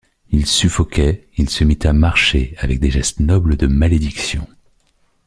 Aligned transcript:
Il 0.31 0.47
suffoquait, 0.47 1.27
il 1.37 1.47
se 1.47 1.63
mit 1.63 1.77
à 1.83 1.93
marcher, 1.93 2.55
avec 2.57 2.79
des 2.79 2.89
gestes 2.89 3.19
nobles 3.19 3.55
de 3.55 3.67
malédiction. 3.67 4.47